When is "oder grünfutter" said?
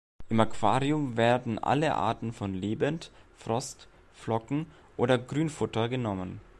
4.97-5.89